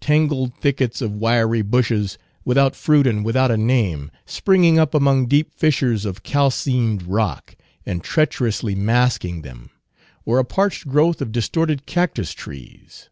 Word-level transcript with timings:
Tangled 0.00 0.54
thickets 0.60 1.02
of 1.02 1.16
wiry 1.16 1.60
bushes, 1.60 2.18
without 2.44 2.76
fruit 2.76 3.04
and 3.04 3.24
without 3.24 3.50
a 3.50 3.56
name, 3.56 4.12
springing 4.24 4.78
up 4.78 4.94
among 4.94 5.26
deep 5.26 5.52
fissures 5.52 6.04
of 6.04 6.22
calcined 6.22 7.02
rock, 7.02 7.56
and 7.84 8.04
treacherously 8.04 8.76
masking 8.76 9.42
them; 9.42 9.70
or 10.24 10.38
a 10.38 10.44
parched 10.44 10.86
growth 10.86 11.20
of 11.20 11.32
distorted 11.32 11.84
cactus 11.84 12.32
trees. 12.32 13.10